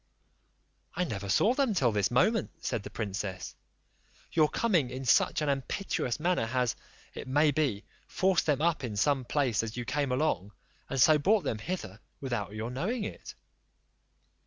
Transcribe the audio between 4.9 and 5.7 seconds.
such an